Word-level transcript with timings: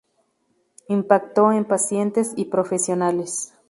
Impacto 0.89 1.51
en 1.51 1.63
pacientes 1.65 2.33
y 2.35 2.45
profesionales". 2.45 3.53